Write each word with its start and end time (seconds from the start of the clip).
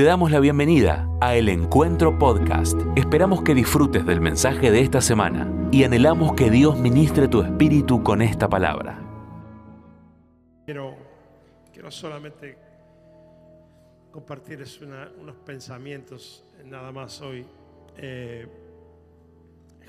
Te 0.00 0.06
damos 0.06 0.30
la 0.30 0.40
bienvenida 0.40 1.06
a 1.20 1.36
El 1.36 1.50
Encuentro 1.50 2.18
Podcast. 2.18 2.80
Esperamos 2.96 3.42
que 3.42 3.54
disfrutes 3.54 4.06
del 4.06 4.22
mensaje 4.22 4.70
de 4.70 4.80
esta 4.80 5.02
semana 5.02 5.52
y 5.70 5.84
anhelamos 5.84 6.32
que 6.32 6.50
Dios 6.50 6.78
ministre 6.78 7.28
tu 7.28 7.42
espíritu 7.42 8.02
con 8.02 8.22
esta 8.22 8.48
palabra. 8.48 8.98
Quiero, 10.64 10.96
quiero 11.70 11.90
solamente 11.90 12.56
compartirles 14.10 14.80
unos 14.80 15.36
pensamientos 15.44 16.46
nada 16.64 16.92
más 16.92 17.20
hoy. 17.20 17.44
Eh, 17.98 18.48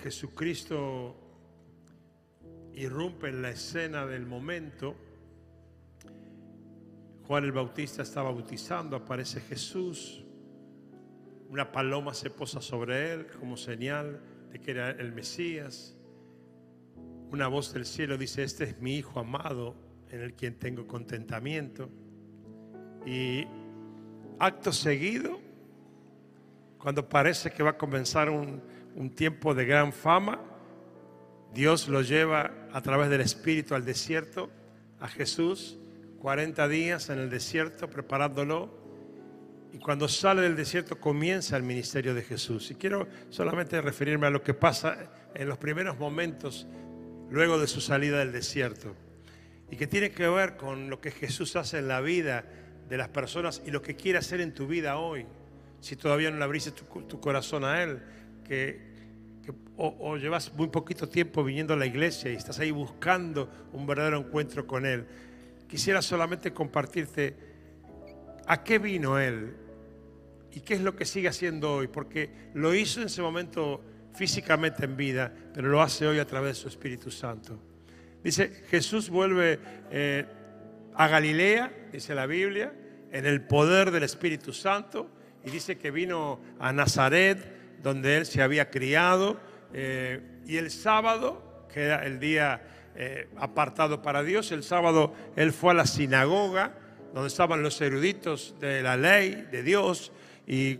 Jesucristo 0.03 1.15
irrumpe 2.73 3.29
en 3.29 3.41
la 3.41 3.51
escena 3.51 4.05
del 4.05 4.25
momento. 4.25 4.93
Juan 7.31 7.45
el 7.45 7.53
Bautista 7.53 8.01
está 8.01 8.21
bautizando, 8.21 8.97
aparece 8.97 9.39
Jesús. 9.39 10.21
Una 11.49 11.71
paloma 11.71 12.13
se 12.13 12.29
posa 12.29 12.59
sobre 12.59 13.13
él 13.13 13.27
como 13.39 13.55
señal 13.55 14.19
de 14.51 14.59
que 14.59 14.71
era 14.71 14.89
el 14.89 15.13
Mesías. 15.13 15.95
Una 17.31 17.47
voz 17.47 17.71
del 17.71 17.85
cielo 17.85 18.17
dice, 18.17 18.43
este 18.43 18.65
es 18.65 18.81
mi 18.81 18.97
Hijo 18.97 19.17
amado 19.17 19.77
en 20.09 20.19
el 20.19 20.33
quien 20.33 20.59
tengo 20.59 20.85
contentamiento. 20.85 21.87
Y 23.05 23.47
acto 24.37 24.73
seguido, 24.73 25.39
cuando 26.79 27.07
parece 27.07 27.49
que 27.49 27.63
va 27.63 27.69
a 27.69 27.77
comenzar 27.77 28.29
un, 28.29 28.61
un 28.93 29.09
tiempo 29.09 29.53
de 29.53 29.63
gran 29.63 29.93
fama, 29.93 30.41
Dios 31.53 31.87
lo 31.87 32.01
lleva 32.01 32.67
a 32.73 32.81
través 32.81 33.09
del 33.09 33.21
Espíritu 33.21 33.73
al 33.73 33.85
desierto, 33.85 34.49
a 34.99 35.07
Jesús, 35.07 35.80
40 36.21 36.67
días 36.67 37.09
en 37.09 37.17
el 37.17 37.31
desierto 37.31 37.89
preparándolo. 37.89 38.69
Y 39.73 39.79
cuando 39.79 40.07
sale 40.07 40.41
del 40.41 40.55
desierto 40.55 40.99
comienza 40.99 41.57
el 41.57 41.63
ministerio 41.63 42.13
de 42.13 42.21
Jesús. 42.21 42.69
Y 42.69 42.75
quiero 42.75 43.07
solamente 43.29 43.81
referirme 43.81 44.27
a 44.27 44.29
lo 44.29 44.43
que 44.43 44.53
pasa 44.53 45.11
en 45.33 45.49
los 45.49 45.57
primeros 45.57 45.97
momentos 45.97 46.67
luego 47.31 47.57
de 47.57 47.65
su 47.65 47.81
salida 47.81 48.19
del 48.19 48.31
desierto. 48.31 48.95
Y 49.71 49.77
que 49.77 49.87
tiene 49.87 50.11
que 50.11 50.27
ver 50.27 50.57
con 50.57 50.91
lo 50.91 51.01
que 51.01 51.09
Jesús 51.09 51.55
hace 51.55 51.79
en 51.79 51.87
la 51.87 52.01
vida 52.01 52.45
de 52.87 52.97
las 52.97 53.07
personas 53.07 53.63
y 53.65 53.71
lo 53.71 53.81
que 53.81 53.95
quiere 53.95 54.19
hacer 54.19 54.41
en 54.41 54.53
tu 54.53 54.67
vida 54.67 54.97
hoy. 54.97 55.25
Si 55.79 55.95
todavía 55.95 56.29
no 56.29 56.37
le 56.37 56.43
abriste 56.43 56.71
tu, 56.71 57.19
corazón 57.19 57.63
a 57.63 57.81
Él, 57.81 57.99
que 58.47 58.91
que 59.43 59.51
o, 59.75 59.95
o 59.99 60.17
llevas 60.17 60.53
muy 60.53 60.67
poquito 60.67 61.09
tiempo 61.09 61.43
viniendo 61.43 61.73
a 61.73 61.77
la 61.77 61.87
iglesia 61.87 62.31
y 62.31 62.35
estás 62.35 62.59
ahí 62.59 62.69
buscando 62.69 63.49
un 63.73 63.87
verdadero 63.87 64.19
encuentro 64.19 64.67
con 64.67 64.85
Él, 64.85 65.07
quisiera 65.71 66.01
solamente 66.01 66.51
compartirte 66.51 67.33
a 68.45 68.61
qué 68.61 68.77
vino 68.77 69.17
Él 69.17 69.55
y 70.51 70.59
qué 70.59 70.73
es 70.73 70.81
lo 70.81 70.97
que 70.97 71.05
sigue 71.05 71.29
haciendo 71.29 71.75
hoy, 71.75 71.87
porque 71.87 72.29
lo 72.53 72.75
hizo 72.75 72.99
en 72.99 73.05
ese 73.05 73.21
momento 73.21 73.81
físicamente 74.13 74.83
en 74.83 74.97
vida, 74.97 75.33
pero 75.53 75.69
lo 75.69 75.81
hace 75.81 76.05
hoy 76.05 76.19
a 76.19 76.27
través 76.27 76.57
de 76.57 76.61
su 76.63 76.67
Espíritu 76.67 77.09
Santo. 77.09 77.57
Dice, 78.21 78.49
Jesús 78.69 79.09
vuelve 79.09 79.59
eh, 79.91 80.25
a 80.93 81.07
Galilea, 81.07 81.71
dice 81.93 82.15
la 82.15 82.25
Biblia, 82.25 82.73
en 83.13 83.25
el 83.25 83.39
poder 83.39 83.91
del 83.91 84.03
Espíritu 84.03 84.51
Santo, 84.51 85.09
y 85.45 85.51
dice 85.51 85.77
que 85.77 85.89
vino 85.89 86.41
a 86.59 86.73
Nazaret, 86.73 87.79
donde 87.81 88.17
él 88.17 88.25
se 88.25 88.41
había 88.41 88.69
criado, 88.69 89.39
eh, 89.71 90.19
y 90.45 90.57
el 90.57 90.69
sábado, 90.69 91.65
que 91.73 91.83
era 91.83 92.05
el 92.05 92.19
día 92.19 92.61
eh, 92.95 93.29
apartado 93.37 94.01
para 94.01 94.23
Dios, 94.23 94.51
el 94.51 94.63
sábado 94.63 95.13
él 95.35 95.51
fue 95.53 95.71
a 95.71 95.75
la 95.75 95.85
sinagoga, 95.85 96.73
donde 97.13 97.27
estaban 97.27 97.61
los 97.63 97.79
eruditos 97.81 98.55
de 98.59 98.81
la 98.81 98.97
ley 98.97 99.47
de 99.51 99.63
Dios, 99.63 100.11
y 100.47 100.79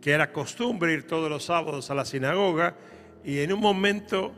que 0.00 0.12
era 0.12 0.32
costumbre 0.32 0.92
ir 0.92 1.06
todos 1.06 1.28
los 1.28 1.44
sábados 1.44 1.90
a 1.90 1.94
la 1.94 2.04
sinagoga, 2.04 2.76
y 3.24 3.40
en 3.40 3.52
un 3.52 3.60
momento 3.60 4.32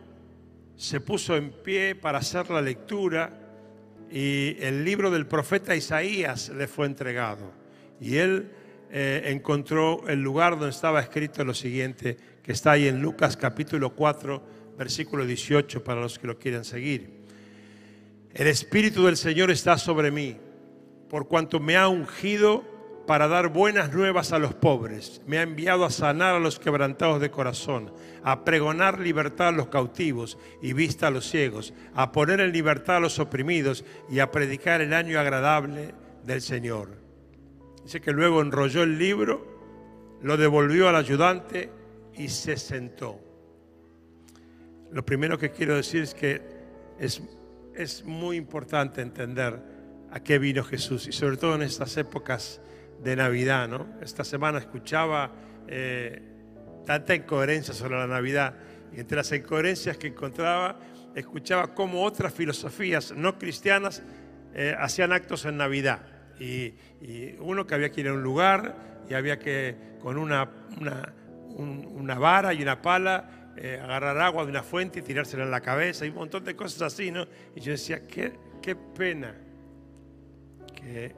se 0.77 1.01
puso 1.01 1.37
en 1.37 1.51
pie 1.51 1.95
para 1.95 2.19
hacer 2.19 2.51
la 2.51 2.63
lectura 2.63 3.33
y 4.11 4.57
el 4.61 4.85
libro 4.85 5.11
del 5.11 5.27
profeta 5.27 5.77
Isaías 5.77 6.49
le 6.51 6.67
fue 6.67 6.87
entregado. 6.87 7.53
Y 8.01 8.17
él 8.17 8.51
eh, 8.91 9.23
encontró 9.27 10.09
el 10.09 10.23
lugar 10.23 10.53
donde 10.53 10.71
estaba 10.71 11.01
escrito 11.01 11.45
lo 11.45 11.53
siguiente, 11.53 12.17
que 12.43 12.53
está 12.53 12.73
ahí 12.73 12.89
en 12.89 13.03
Lucas 13.03 13.37
capítulo 13.37 13.95
4, 13.95 14.43
versículo 14.79 15.27
18, 15.27 15.83
para 15.83 16.01
los 16.01 16.19
que 16.19 16.29
lo 16.29 16.39
quieran 16.39 16.65
seguir. 16.65 17.11
El 18.33 18.47
Espíritu 18.47 19.05
del 19.05 19.17
Señor 19.17 19.51
está 19.51 19.77
sobre 19.77 20.13
mí, 20.13 20.37
por 21.11 21.27
cuanto 21.27 21.59
me 21.59 21.77
ha 21.77 21.89
ungido 21.89 22.65
para 23.07 23.27
dar 23.27 23.49
buenas 23.49 23.93
nuevas 23.93 24.33
a 24.33 24.39
los 24.39 24.55
pobres. 24.55 25.21
Me 25.27 25.39
ha 25.39 25.43
enviado 25.43 25.85
a 25.85 25.91
sanar 25.91 26.35
a 26.35 26.39
los 26.39 26.61
quebrantados 26.61 27.21
de 27.21 27.31
corazón, 27.31 27.93
a 28.23 28.45
pregonar 28.45 29.01
libertad 29.01 29.49
a 29.49 29.53
los 29.53 29.69
cautivos 29.69 30.39
y 30.63 30.75
vista 30.75 31.09
a 31.09 31.11
los 31.11 31.29
ciegos, 31.29 31.75
a 31.95 32.13
poner 32.13 32.41
en 32.41 32.53
libertad 32.53 32.97
a 32.97 33.01
los 33.01 33.19
oprimidos 33.19 33.85
y 34.09 34.21
a 34.21 34.31
predicar 34.31 34.81
el 34.81 34.93
año 34.93 35.19
agradable 35.19 35.95
del 36.25 36.41
Señor. 36.41 36.91
Dice 37.83 38.01
que 38.01 38.13
luego 38.13 38.43
enrolló 38.43 38.83
el 38.83 38.99
libro, 38.99 40.19
lo 40.23 40.37
devolvió 40.37 40.89
al 40.89 40.97
ayudante 40.97 41.71
y 42.15 42.29
se 42.29 42.59
sentó. 42.59 43.28
Lo 44.91 45.05
primero 45.05 45.39
que 45.39 45.51
quiero 45.51 45.77
decir 45.77 46.03
es 46.03 46.15
que 46.15 46.41
es, 46.99 47.23
es 47.75 48.05
muy 48.05 48.37
importante 48.37 49.03
entender 49.03 49.61
a 50.11 50.21
qué 50.21 50.39
vino 50.39 50.65
Jesús 50.65 51.07
y 51.07 51.13
sobre 51.13 51.37
todo 51.37 51.55
en 51.55 51.63
estas 51.63 51.97
épocas 51.97 52.61
de 53.03 53.15
Navidad, 53.17 53.69
¿no? 53.69 53.87
Esta 54.01 54.25
semana 54.25 54.59
escuchaba 54.59 55.31
eh, 55.67 56.23
tanta 56.87 57.15
incoherencia 57.15 57.75
sobre 57.75 57.97
la 57.97 58.07
Navidad 58.07 58.55
y 58.97 59.01
entre 59.01 59.17
las 59.19 59.31
incoherencias 59.33 59.99
que 59.99 60.09
encontraba, 60.09 60.79
escuchaba 61.15 61.75
cómo 61.75 62.03
otras 62.03 62.33
filosofías 62.33 63.13
no 63.13 63.39
cristianas 63.39 64.03
eh, 64.55 64.75
hacían 64.79 65.13
actos 65.13 65.45
en 65.45 65.59
Navidad. 65.59 66.01
Y, 66.41 66.75
uno 67.41 67.67
que 67.67 67.75
había 67.75 67.91
que 67.91 68.01
ir 68.01 68.09
a 68.09 68.13
un 68.13 68.23
lugar 68.23 68.75
y 69.09 69.15
había 69.15 69.39
que 69.39 69.77
con 70.01 70.17
una, 70.19 70.49
una, 70.81 71.13
un, 71.49 71.87
una 71.95 72.15
vara 72.17 72.55
y 72.55 72.63
una 72.63 72.81
pala 72.81 73.38
eh, 73.61 73.81
agarrar 73.83 74.17
agua 74.19 74.45
de 74.45 74.51
una 74.51 74.63
fuente 74.63 75.01
y 75.01 75.03
tirársela 75.03 75.43
en 75.43 75.51
la 75.51 75.61
cabeza 75.61 76.07
y 76.07 76.11
un 76.11 76.15
montón 76.15 76.45
de 76.45 76.55
cosas 76.55 76.83
así, 76.83 77.11
¿no? 77.11 77.27
Y 77.57 77.61
yo 77.61 77.73
decía, 77.73 78.07
qué, 78.07 78.33
qué 78.63 78.77
pena 78.77 79.35
que 80.77 81.13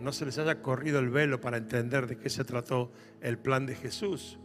no 0.00 0.12
se 0.12 0.24
les 0.24 0.38
haya 0.38 0.62
corrido 0.62 0.98
el 0.98 1.10
velo 1.10 1.42
para 1.42 1.58
entender 1.58 2.06
de 2.06 2.16
qué 2.16 2.30
se 2.30 2.44
trató 2.44 2.90
el 3.20 3.36
plan 3.36 3.66
de 3.66 3.74
Jesús. 3.74 4.38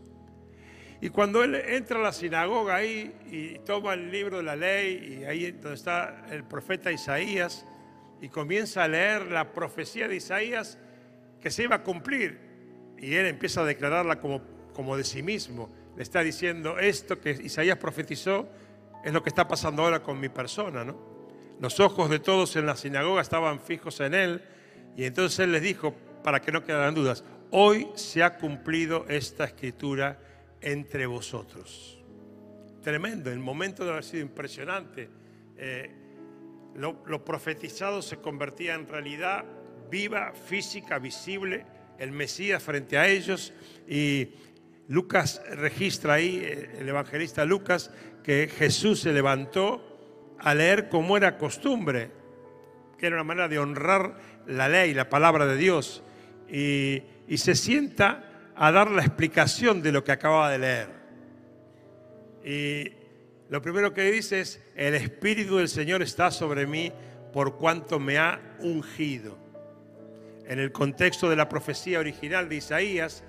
Y 1.00 1.10
cuando 1.10 1.44
él 1.44 1.56
entra 1.56 2.00
a 2.00 2.02
la 2.02 2.12
sinagoga 2.12 2.76
ahí 2.76 3.16
y 3.32 3.60
toma 3.60 3.94
el 3.94 4.12
libro 4.12 4.38
de 4.38 4.44
la 4.44 4.58
ley 4.58 5.20
y 5.20 5.24
ahí 5.24 5.52
donde 5.52 5.76
está 5.76 6.26
el 6.30 6.44
profeta 6.44 6.92
Isaías 6.92 7.66
y 8.20 8.30
comienza 8.30 8.84
a 8.84 8.88
leer 8.88 9.32
la 9.32 9.54
profecía 9.54 10.10
de 10.10 10.18
Isaías 10.18 10.78
que 11.40 11.52
se 11.52 11.64
iba 11.64 11.76
a 11.76 11.84
cumplir 11.84 12.40
y 12.98 13.14
él 13.14 13.28
empieza 13.28 13.62
a 13.62 13.66
declararla 13.66 14.20
como, 14.20 14.42
como 14.74 14.98
de 14.98 15.04
sí 15.04 15.22
mismo. 15.22 15.70
Le 15.98 16.04
está 16.04 16.22
diciendo 16.22 16.78
esto 16.78 17.20
que 17.20 17.32
Isaías 17.32 17.78
profetizó 17.78 18.48
es 19.04 19.12
lo 19.12 19.24
que 19.24 19.30
está 19.30 19.48
pasando 19.48 19.82
ahora 19.82 20.04
con 20.04 20.20
mi 20.20 20.30
persona, 20.30 20.86
¿no? 20.86 20.96
Los 21.60 21.80
ojos 21.80 22.12
de 22.12 22.20
todos 22.20 22.56
en 22.56 22.68
la 22.68 22.76
sinagoga 22.76 23.20
estaban 23.20 23.60
fijos 23.60 24.00
en 24.02 24.14
él 24.14 24.44
y 24.96 25.06
entonces 25.06 25.40
él 25.40 25.52
les 25.52 25.64
dijo, 25.64 25.96
para 26.24 26.40
que 26.40 26.52
no 26.52 26.64
quedaran 26.64 26.94
dudas, 26.94 27.24
hoy 27.50 27.88
se 27.96 28.22
ha 28.22 28.38
cumplido 28.38 29.06
esta 29.10 29.46
escritura 29.46 30.20
entre 30.62 31.08
vosotros. 31.08 32.00
Tremendo, 32.84 33.32
el 33.32 33.40
momento 33.40 33.84
de 33.84 33.90
haber 33.90 34.04
sido 34.04 34.22
impresionante. 34.22 35.10
Eh, 35.58 35.92
lo, 36.76 37.02
lo, 37.08 37.26
profetizado 37.26 38.04
se 38.04 38.18
convertía 38.18 38.76
en 38.76 38.88
realidad 38.88 39.46
viva, 39.90 40.32
física, 40.32 41.00
visible, 41.00 41.66
el 41.98 42.12
Mesías 42.12 42.62
frente 42.62 43.00
a 43.00 43.08
ellos. 43.08 43.52
Y 43.88 44.30
Lucas 44.88 45.42
registra 45.52 46.14
ahí, 46.14 46.42
eh, 46.44 46.78
el 46.80 46.90
evangelista 46.90 47.46
Lucas, 47.46 47.92
que 48.24 48.48
Jesús 48.48 49.02
se 49.02 49.12
levantó 49.12 50.36
a 50.40 50.54
leer 50.54 50.90
como 50.90 51.18
era 51.18 51.38
costumbre, 51.38 52.12
que 52.98 53.08
era 53.08 53.18
una 53.18 53.24
manera 53.24 53.48
de 53.48 53.60
honrar 53.60 54.18
la 54.48 54.70
ley, 54.70 54.94
la 54.94 55.10
palabra 55.10 55.46
de 55.46 55.58
Dios, 55.58 56.04
y, 56.50 57.04
y, 57.28 57.38
se 57.38 57.56
sienta 57.56 58.52
a 58.56 58.72
dar 58.72 58.90
la 58.90 59.02
explicación 59.02 59.82
de 59.82 59.92
lo 59.92 60.04
que 60.04 60.14
acababa 60.14 60.50
de 60.50 60.60
leer. 60.60 60.88
Y 62.46 62.92
lo 63.50 63.62
primero 63.62 63.94
que 63.94 64.10
dice 64.10 64.40
es, 64.40 64.62
el 64.76 64.96
Espíritu 64.96 65.58
del 65.58 65.68
Señor 65.68 66.02
está 66.02 66.32
sobre 66.32 66.66
mí 66.66 66.94
por 67.34 67.58
cuanto 67.58 68.00
me 68.00 68.18
ha 68.18 68.40
ungido. 68.60 69.38
En 70.48 70.60
el 70.60 70.72
contexto 70.72 71.30
de 71.30 71.36
la 71.36 71.50
profecía 71.50 72.00
original 72.00 72.48
de 72.48 72.56
Isaías, 72.56 73.24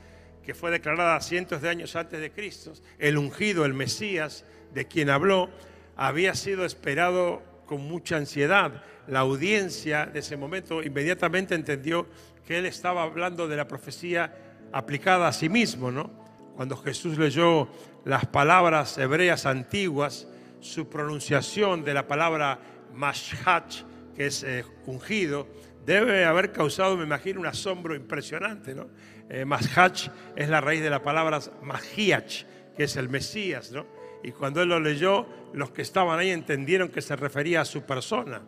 que 0.49 0.55
fue 0.55 0.71
declarada 0.71 1.21
cientos 1.21 1.61
de 1.61 1.69
años 1.69 1.95
antes 1.95 2.23
de 2.23 2.33
Cristo, 2.33 2.73
el 2.99 3.19
ungido, 3.19 3.67
el 3.67 3.75
Mesías, 3.75 4.47
de 4.73 4.87
quien 4.87 5.11
habló, 5.11 5.51
había 5.95 6.35
sido 6.35 6.65
esperado 6.65 7.43
con 7.67 7.83
mucha 7.83 8.17
ansiedad. 8.17 8.83
La 9.09 9.19
audiencia 9.19 10.07
de 10.07 10.21
ese 10.21 10.39
momento 10.39 10.83
inmediatamente 10.83 11.55
entendió 11.55 12.07
que 12.47 12.57
él 12.57 12.65
estaba 12.65 13.03
hablando 13.03 13.47
de 13.47 13.57
la 13.59 13.69
profecía 13.69 14.35
aplicada 14.73 15.29
a 15.29 15.35
sí 15.35 15.51
mismo, 15.51 15.91
¿no? 15.91 16.11
Cuando 16.57 16.79
Jesús 16.79 17.19
leyó 17.19 17.69
las 18.07 18.25
palabras 18.25 18.97
hebreas 18.97 19.45
antiguas, 19.45 20.29
su 20.61 20.89
pronunciación 20.89 21.85
de 21.85 21.93
la 21.93 22.09
palabra 22.09 22.59
mashach, 22.95 23.83
que 24.17 24.29
es 24.29 24.43
eh, 24.45 24.65
ungido, 24.87 25.47
debe 25.85 26.25
haber 26.25 26.53
causado, 26.53 26.97
me 26.97 27.05
imagino, 27.05 27.39
un 27.39 27.47
asombro 27.47 27.95
impresionante, 27.95 28.75
¿no? 28.75 28.89
Eh, 29.31 29.45
mashach 29.45 30.09
es 30.37 30.49
la 30.49 30.61
raíz 30.61 30.83
de 30.83 30.91
la 30.91 31.03
palabra 31.03 31.41
magiach, 31.63 32.45
que 32.77 32.85
es 32.85 32.97
el 32.97 33.09
Mesías, 33.09 33.73
¿no? 33.73 33.87
Y 34.23 34.33
cuando 34.33 34.63
él 34.63 34.69
lo 34.69 34.81
leyó, 34.81 35.27
los 35.53 35.71
que 35.71 35.83
estaban 35.83 36.19
ahí 36.19 36.31
entendieron 36.31 36.89
que 36.89 37.03
se 37.03 37.15
refería 37.15 37.61
a 37.61 37.65
su 37.65 37.83
persona. 37.83 38.43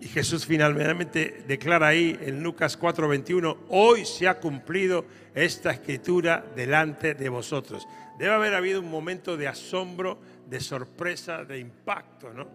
Y 0.00 0.08
Jesús 0.08 0.46
finalmente 0.46 1.44
declara 1.46 1.88
ahí 1.88 2.18
en 2.22 2.42
Lucas 2.42 2.78
4:21, 2.78 3.58
hoy 3.68 4.06
se 4.06 4.28
ha 4.28 4.38
cumplido 4.40 5.04
esta 5.34 5.72
escritura 5.72 6.44
delante 6.56 7.14
de 7.14 7.28
vosotros. 7.28 7.86
Debe 8.18 8.32
haber 8.32 8.54
habido 8.54 8.80
un 8.80 8.90
momento 8.90 9.36
de 9.36 9.48
asombro, 9.48 10.18
de 10.48 10.60
sorpresa, 10.60 11.44
de 11.44 11.58
impacto, 11.58 12.32
¿no? 12.32 12.48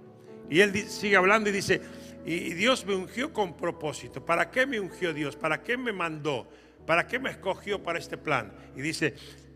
Y 0.49 0.61
él 0.61 0.75
sigue 0.89 1.15
hablando 1.15 1.49
y 1.49 1.53
dice, 1.53 1.81
y 2.25 2.53
Dios 2.53 2.85
me 2.85 2.95
ungió 2.95 3.31
con 3.31 3.55
propósito. 3.55 4.23
¿Para 4.23 4.49
qué 4.49 4.65
me 4.65 4.79
ungió 4.79 5.13
Dios? 5.13 5.35
¿Para 5.35 5.61
qué 5.61 5.77
me 5.77 5.91
mandó? 5.91 6.47
¿Para 6.85 7.07
qué 7.07 7.19
me 7.19 7.29
escogió 7.29 7.81
para 7.81 7.99
este 7.99 8.17
plan? 8.17 8.51
Y 8.75 8.81
dice, 8.81 9.15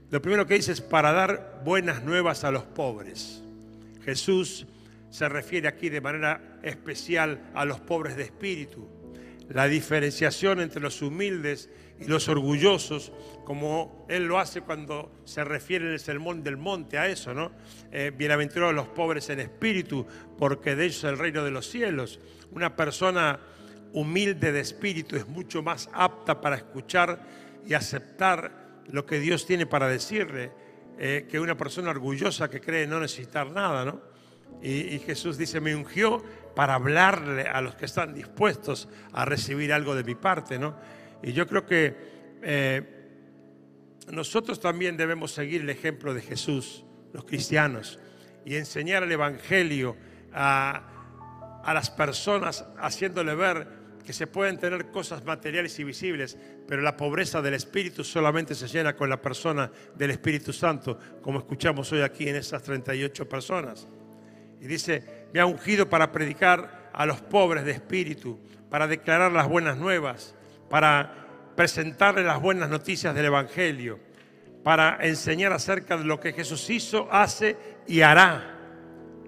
lo 0.09 0.21
primero 0.21 0.47
que 0.47 0.55
dice 0.55 0.71
es 0.71 0.81
para 0.81 1.11
dar 1.11 1.61
buenas 1.63 2.03
nuevas 2.03 2.43
a 2.43 2.51
los 2.51 2.63
pobres. 2.63 3.43
Jesús 4.03 4.65
se 5.11 5.29
refiere 5.29 5.67
aquí 5.67 5.89
de 5.89 6.01
manera 6.01 6.59
especial 6.63 7.51
a 7.53 7.65
los 7.65 7.79
pobres 7.79 8.15
de 8.15 8.23
espíritu. 8.23 8.87
La 9.49 9.67
diferenciación 9.67 10.61
entre 10.61 10.81
los 10.81 11.01
humildes 11.01 11.69
y 11.99 12.05
los 12.05 12.29
orgullosos, 12.29 13.11
como 13.45 14.05
Él 14.09 14.25
lo 14.25 14.39
hace 14.39 14.61
cuando 14.61 15.11
se 15.25 15.43
refiere 15.43 15.87
en 15.87 15.93
el 15.93 15.99
sermón 15.99 16.43
del 16.43 16.57
monte 16.57 16.97
a 16.97 17.07
eso, 17.07 17.33
¿no? 17.33 17.51
Eh, 17.91 18.11
bienaventurados 18.15 18.75
los 18.75 18.87
pobres 18.87 19.29
en 19.29 19.39
espíritu, 19.39 20.05
porque 20.37 20.75
de 20.75 20.85
ellos 20.85 20.97
es 20.97 21.03
el 21.05 21.17
reino 21.17 21.43
de 21.43 21.51
los 21.51 21.67
cielos. 21.67 22.19
Una 22.51 22.75
persona 22.75 23.39
humilde 23.93 24.51
de 24.51 24.59
espíritu 24.59 25.15
es 25.15 25.27
mucho 25.27 25.63
más 25.63 25.89
apta 25.93 26.41
para 26.41 26.55
escuchar 26.55 27.19
y 27.65 27.73
aceptar 27.73 28.83
lo 28.91 29.05
que 29.05 29.19
Dios 29.19 29.45
tiene 29.45 29.65
para 29.65 29.87
decirle 29.87 30.51
eh, 30.97 31.27
que 31.29 31.39
una 31.39 31.55
persona 31.55 31.91
orgullosa 31.91 32.49
que 32.49 32.59
cree 32.59 32.87
no 32.87 32.99
necesitar 32.99 33.49
nada, 33.51 33.85
¿no? 33.85 34.01
Y, 34.61 34.99
Jesús 34.99 35.37
dice, 35.37 35.61
me 35.61 35.73
ungió 35.73 36.21
para 36.53 36.73
hablarle 36.73 37.43
a 37.43 37.61
los 37.61 37.75
que 37.75 37.85
están 37.85 38.13
dispuestos 38.13 38.89
a 39.13 39.23
recibir 39.23 39.71
algo 39.71 39.95
de 39.95 40.03
mi 40.03 40.15
parte, 40.15 40.59
¿no? 40.59 40.75
Y 41.23 41.31
yo 41.31 41.47
creo 41.47 41.65
que 41.65 41.95
eh, 42.41 42.81
nosotros 44.11 44.59
también 44.59 44.97
debemos 44.97 45.31
seguir 45.31 45.61
el 45.61 45.69
ejemplo 45.69 46.13
de 46.13 46.21
Jesús, 46.21 46.83
los 47.13 47.23
cristianos, 47.23 47.99
y 48.43 48.55
enseñar 48.55 49.03
el 49.03 49.11
Evangelio 49.13 49.95
a, 50.33 51.61
a 51.63 51.73
las 51.73 51.89
personas, 51.89 52.65
haciéndole 52.77 53.35
ver 53.35 53.78
que 54.09 54.13
se 54.13 54.25
pueden 54.25 54.57
tener 54.57 54.87
cosas 54.87 55.23
materiales 55.23 55.77
y 55.77 55.83
visibles, 55.83 56.35
pero 56.67 56.81
la 56.81 56.97
pobreza 56.97 57.43
del 57.43 57.53
Espíritu 57.53 58.03
solamente 58.03 58.55
se 58.55 58.67
llena 58.67 58.95
con 58.95 59.07
la 59.07 59.21
persona 59.21 59.71
del 59.93 60.09
Espíritu 60.09 60.51
Santo, 60.51 60.97
como 61.21 61.37
escuchamos 61.37 61.91
hoy 61.91 62.01
aquí 62.01 62.27
en 62.27 62.35
esas 62.35 62.63
38 62.63 63.29
personas. 63.29 63.87
Y 64.59 64.65
dice, 64.65 65.27
me 65.31 65.39
ha 65.39 65.45
ungido 65.45 65.87
para 65.87 66.11
predicar 66.11 66.89
a 66.91 67.05
los 67.05 67.21
pobres 67.21 67.65
de 67.65 67.73
espíritu, 67.73 68.39
para 68.71 68.87
declarar 68.87 69.31
las 69.31 69.47
buenas 69.47 69.77
nuevas, 69.77 70.33
para 70.71 71.53
presentarles 71.55 72.25
las 72.25 72.41
buenas 72.41 72.67
noticias 72.67 73.13
del 73.13 73.25
Evangelio, 73.25 73.99
para 74.63 74.97
enseñar 75.03 75.53
acerca 75.53 75.97
de 75.97 76.05
lo 76.05 76.19
que 76.19 76.33
Jesús 76.33 76.67
hizo, 76.71 77.07
hace 77.11 77.57
y 77.85 78.01
hará, 78.01 78.57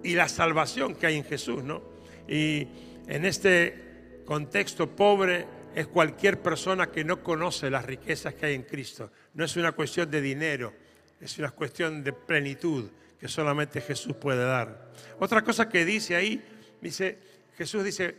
y 0.03 0.15
la 0.15 0.27
salvación 0.27 0.95
que 0.95 1.05
hay 1.05 1.17
en 1.17 1.23
Jesús, 1.23 1.63
¿no? 1.63 1.83
Y 2.27 2.67
en 3.05 3.25
este 3.25 3.90
contexto 4.25 4.89
pobre 4.89 5.45
es 5.75 5.87
cualquier 5.87 6.41
persona 6.41 6.91
que 6.91 7.03
no 7.03 7.23
conoce 7.23 7.69
las 7.69 7.85
riquezas 7.85 8.33
que 8.33 8.47
hay 8.47 8.55
en 8.55 8.63
Cristo. 8.63 9.11
No 9.33 9.45
es 9.45 9.55
una 9.55 9.71
cuestión 9.71 10.09
de 10.11 10.21
dinero, 10.21 10.73
es 11.19 11.37
una 11.37 11.51
cuestión 11.51 12.03
de 12.03 12.13
plenitud 12.13 12.89
que 13.19 13.27
solamente 13.27 13.81
Jesús 13.81 14.15
puede 14.15 14.43
dar. 14.43 14.91
Otra 15.19 15.43
cosa 15.43 15.69
que 15.69 15.85
dice 15.85 16.15
ahí, 16.15 16.43
dice, 16.81 17.19
Jesús 17.57 17.83
dice, 17.83 18.17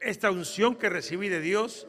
esta 0.00 0.30
unción 0.30 0.76
que 0.76 0.88
recibí 0.88 1.28
de 1.28 1.40
Dios 1.40 1.86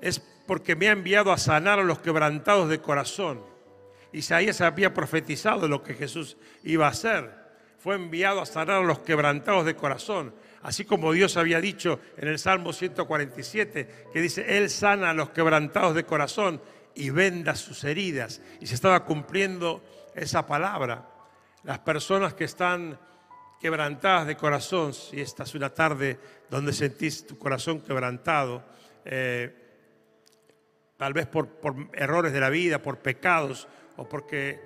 es 0.00 0.20
porque 0.20 0.76
me 0.76 0.88
ha 0.88 0.92
enviado 0.92 1.32
a 1.32 1.38
sanar 1.38 1.80
a 1.80 1.84
los 1.84 1.98
quebrantados 1.98 2.68
de 2.68 2.80
corazón. 2.80 3.42
Isaías 4.12 4.60
había 4.60 4.94
profetizado 4.94 5.68
lo 5.68 5.82
que 5.82 5.94
Jesús 5.94 6.36
iba 6.62 6.86
a 6.86 6.90
hacer. 6.90 7.30
Fue 7.78 7.96
enviado 7.96 8.40
a 8.40 8.46
sanar 8.46 8.82
a 8.82 8.86
los 8.86 9.00
quebrantados 9.00 9.66
de 9.66 9.74
corazón. 9.74 10.34
Así 10.66 10.84
como 10.84 11.12
Dios 11.12 11.36
había 11.36 11.60
dicho 11.60 12.00
en 12.16 12.26
el 12.26 12.40
Salmo 12.40 12.72
147, 12.72 14.08
que 14.12 14.20
dice, 14.20 14.58
Él 14.58 14.68
sana 14.68 15.10
a 15.10 15.14
los 15.14 15.30
quebrantados 15.30 15.94
de 15.94 16.02
corazón 16.02 16.60
y 16.92 17.10
venda 17.10 17.54
sus 17.54 17.84
heridas. 17.84 18.40
Y 18.60 18.66
se 18.66 18.74
estaba 18.74 19.04
cumpliendo 19.04 19.80
esa 20.16 20.44
palabra 20.44 21.08
las 21.62 21.78
personas 21.78 22.34
que 22.34 22.42
están 22.42 22.98
quebrantadas 23.60 24.26
de 24.26 24.36
corazón, 24.36 24.92
si 24.92 25.20
esta 25.20 25.44
es 25.44 25.54
una 25.54 25.70
tarde 25.70 26.18
donde 26.50 26.72
sentís 26.72 27.24
tu 27.24 27.38
corazón 27.38 27.80
quebrantado, 27.80 28.64
eh, 29.04 29.54
tal 30.96 31.12
vez 31.12 31.28
por, 31.28 31.46
por 31.46 31.76
errores 31.92 32.32
de 32.32 32.40
la 32.40 32.50
vida, 32.50 32.82
por 32.82 32.98
pecados 32.98 33.68
o 33.98 34.08
porque 34.08 34.60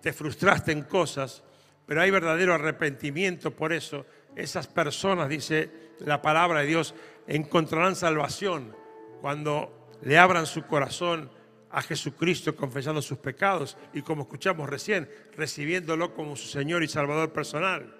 te 0.00 0.14
frustraste 0.14 0.72
en 0.72 0.84
cosas, 0.84 1.44
pero 1.84 2.00
hay 2.00 2.10
verdadero 2.10 2.54
arrepentimiento 2.54 3.50
por 3.50 3.74
eso. 3.74 4.06
Esas 4.36 4.66
personas, 4.66 5.28
dice 5.28 5.70
la 5.98 6.22
palabra 6.22 6.60
de 6.60 6.66
Dios, 6.66 6.94
encontrarán 7.26 7.96
salvación 7.96 8.74
cuando 9.20 9.90
le 10.02 10.18
abran 10.18 10.46
su 10.46 10.64
corazón 10.64 11.30
a 11.70 11.80
Jesucristo 11.82 12.54
confesando 12.54 13.00
sus 13.00 13.18
pecados 13.18 13.76
y 13.92 14.02
como 14.02 14.22
escuchamos 14.22 14.68
recién, 14.68 15.08
recibiéndolo 15.36 16.14
como 16.14 16.36
su 16.36 16.48
Señor 16.48 16.82
y 16.82 16.88
Salvador 16.88 17.32
personal. 17.32 17.96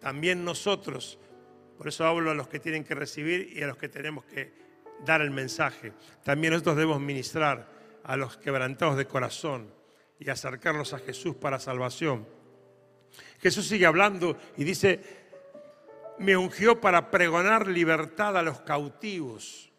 También 0.00 0.44
nosotros, 0.44 1.18
por 1.76 1.88
eso 1.88 2.06
hablo 2.06 2.30
a 2.30 2.34
los 2.34 2.48
que 2.48 2.60
tienen 2.60 2.84
que 2.84 2.94
recibir 2.94 3.52
y 3.56 3.62
a 3.62 3.66
los 3.66 3.76
que 3.76 3.88
tenemos 3.88 4.24
que 4.24 4.52
dar 5.04 5.20
el 5.20 5.30
mensaje, 5.30 5.92
también 6.24 6.52
nosotros 6.52 6.76
debemos 6.76 7.00
ministrar 7.00 7.68
a 8.04 8.16
los 8.16 8.36
quebrantados 8.36 8.96
de 8.96 9.06
corazón 9.06 9.72
y 10.18 10.30
acercarlos 10.30 10.94
a 10.94 10.98
Jesús 10.98 11.36
para 11.36 11.58
salvación. 11.58 12.26
Jesús 13.40 13.66
sigue 13.66 13.86
hablando 13.86 14.38
y 14.56 14.64
dice, 14.64 15.21
me 16.18 16.36
ungió 16.36 16.80
para 16.80 17.10
pregonar 17.10 17.66
libertad 17.66 18.36
a 18.36 18.42
los 18.42 18.60
cautivos 18.60 19.72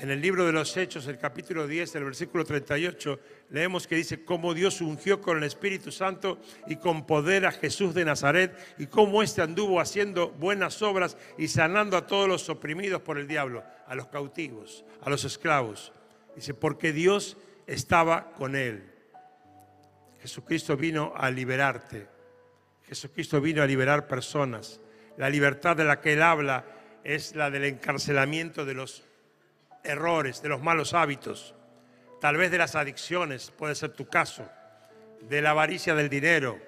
en 0.00 0.10
el 0.10 0.22
libro 0.22 0.46
de 0.46 0.52
los 0.52 0.74
Hechos, 0.78 1.06
el 1.08 1.18
capítulo 1.18 1.66
10, 1.66 1.96
el 1.96 2.04
versículo 2.04 2.42
38, 2.42 3.20
leemos 3.50 3.86
que 3.86 3.96
dice 3.96 4.24
cómo 4.24 4.54
Dios 4.54 4.80
ungió 4.80 5.20
con 5.20 5.36
el 5.36 5.44
Espíritu 5.44 5.92
Santo 5.92 6.38
y 6.66 6.76
con 6.76 7.06
poder 7.06 7.44
a 7.44 7.52
Jesús 7.52 7.92
de 7.92 8.06
Nazaret 8.06 8.56
y 8.78 8.86
cómo 8.86 9.22
éste 9.22 9.42
anduvo 9.42 9.78
haciendo 9.78 10.30
buenas 10.30 10.80
obras 10.80 11.18
y 11.36 11.48
sanando 11.48 11.98
a 11.98 12.06
todos 12.06 12.26
los 12.26 12.48
oprimidos 12.48 13.02
por 13.02 13.18
el 13.18 13.28
diablo, 13.28 13.62
a 13.86 13.94
los 13.94 14.06
cautivos, 14.06 14.86
a 15.02 15.10
los 15.10 15.24
esclavos. 15.24 15.92
Dice, 16.34 16.54
porque 16.54 16.94
Dios 16.94 17.36
estaba 17.66 18.32
con 18.32 18.56
él. 18.56 18.90
Jesucristo 20.22 20.78
vino 20.78 21.12
a 21.14 21.30
liberarte. 21.30 22.08
Jesucristo 22.84 23.38
vino 23.42 23.62
a 23.62 23.66
liberar 23.66 24.06
personas. 24.06 24.80
La 25.16 25.28
libertad 25.28 25.76
de 25.76 25.84
la 25.84 26.00
que 26.00 26.14
él 26.14 26.22
habla 26.22 26.64
es 27.04 27.34
la 27.34 27.50
del 27.50 27.64
encarcelamiento 27.64 28.64
de 28.64 28.74
los 28.74 29.04
errores, 29.84 30.42
de 30.42 30.48
los 30.48 30.62
malos 30.62 30.94
hábitos, 30.94 31.54
tal 32.20 32.36
vez 32.36 32.50
de 32.50 32.58
las 32.58 32.74
adicciones, 32.74 33.50
puede 33.50 33.74
ser 33.74 33.90
tu 33.90 34.06
caso, 34.06 34.48
de 35.22 35.42
la 35.42 35.50
avaricia 35.50 35.94
del 35.94 36.08
dinero 36.08 36.58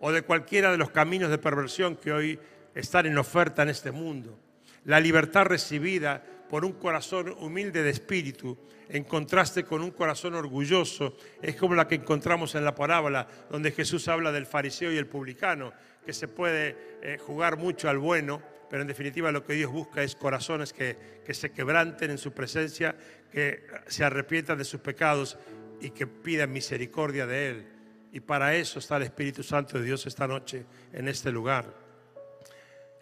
o 0.00 0.12
de 0.12 0.22
cualquiera 0.22 0.70
de 0.70 0.78
los 0.78 0.90
caminos 0.90 1.30
de 1.30 1.38
perversión 1.38 1.96
que 1.96 2.12
hoy 2.12 2.38
están 2.74 3.06
en 3.06 3.18
oferta 3.18 3.62
en 3.62 3.70
este 3.70 3.90
mundo. 3.90 4.38
La 4.84 5.00
libertad 5.00 5.46
recibida 5.46 6.22
por 6.48 6.64
un 6.64 6.72
corazón 6.72 7.34
humilde 7.38 7.82
de 7.82 7.90
espíritu, 7.90 8.56
en 8.88 9.04
contraste 9.04 9.64
con 9.64 9.82
un 9.82 9.90
corazón 9.90 10.34
orgulloso, 10.34 11.16
es 11.42 11.56
como 11.56 11.74
la 11.74 11.88
que 11.88 11.96
encontramos 11.96 12.54
en 12.54 12.64
la 12.64 12.74
parábola, 12.74 13.26
donde 13.50 13.72
Jesús 13.72 14.06
habla 14.08 14.32
del 14.32 14.46
fariseo 14.46 14.92
y 14.92 14.96
el 14.96 15.06
publicano, 15.06 15.72
que 16.04 16.12
se 16.12 16.28
puede 16.28 16.98
eh, 17.02 17.18
jugar 17.18 17.56
mucho 17.56 17.88
al 17.88 17.98
bueno, 17.98 18.40
pero 18.70 18.82
en 18.82 18.88
definitiva 18.88 19.32
lo 19.32 19.44
que 19.44 19.54
Dios 19.54 19.72
busca 19.72 20.02
es 20.02 20.14
corazones 20.14 20.72
que, 20.72 21.16
se 21.28 21.50
quebranten 21.50 22.10
en 22.10 22.18
su 22.18 22.32
presencia, 22.32 22.96
que 23.30 23.66
se 23.86 24.04
arrepientan 24.04 24.58
de 24.58 24.64
sus 24.64 24.80
pecados 24.80 25.36
y 25.80 25.90
que 25.90 26.06
pidan 26.06 26.52
misericordia 26.52 27.26
de 27.26 27.50
Él. 27.50 27.66
Y 28.12 28.20
para 28.20 28.54
eso 28.54 28.78
está 28.78 28.96
el 28.96 29.02
Espíritu 29.02 29.42
Santo 29.42 29.78
de 29.78 29.84
Dios 29.84 30.06
esta 30.06 30.26
noche 30.26 30.64
en 30.92 31.08
este 31.08 31.30
lugar. 31.30 31.86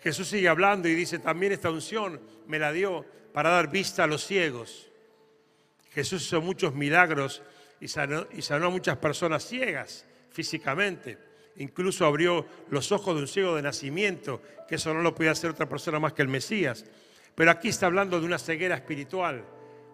Jesús 0.01 0.29
sigue 0.29 0.49
hablando 0.49 0.89
y 0.89 0.95
dice, 0.95 1.19
también 1.19 1.53
esta 1.53 1.71
unción 1.71 2.21
me 2.47 2.59
la 2.59 2.73
dio 2.73 3.07
para 3.35 3.51
dar 3.51 3.69
vista 3.69 4.05
a 4.05 4.07
los 4.07 4.25
ciegos. 4.25 4.89
Jesús 5.93 6.25
hizo 6.25 6.41
muchos 6.41 6.73
milagros 6.73 7.43
y 7.81 7.89
sanó, 7.89 8.29
a 8.49 8.71
muchas 8.71 8.97
personas 8.99 9.45
ciegas 9.45 10.07
físicamente. 10.31 11.19
Incluso 11.57 12.07
abrió 12.07 12.47
los 12.71 12.93
ojos 12.93 13.17
de 13.17 13.23
un 13.23 13.27
ciego 13.27 13.57
de 13.57 13.63
nacimiento, 13.63 14.41
que 14.69 14.77
eso 14.77 14.95
no 14.95 15.03
lo 15.03 15.17
podía 15.17 15.33
hacer 15.33 15.51
otra 15.51 15.69
persona 15.69 15.99
más 15.99 16.13
que 16.13 16.23
el 16.23 16.29
Mesías. 16.29 16.85
Pero 17.35 17.51
aquí 17.51 17.71
está 17.71 17.87
hablando 17.87 18.21
de 18.21 18.27
una 18.27 18.39
ceguera 18.39 18.77
espiritual, 18.77 19.45